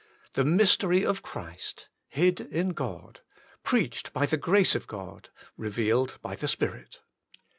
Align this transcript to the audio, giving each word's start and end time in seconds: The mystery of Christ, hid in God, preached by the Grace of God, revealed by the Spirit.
The 0.33 0.43
mystery 0.43 1.05
of 1.05 1.21
Christ, 1.21 1.87
hid 2.07 2.41
in 2.41 2.69
God, 2.69 3.19
preached 3.63 4.11
by 4.13 4.25
the 4.25 4.35
Grace 4.35 4.73
of 4.73 4.87
God, 4.87 5.29
revealed 5.57 6.17
by 6.23 6.35
the 6.35 6.47
Spirit. 6.47 7.01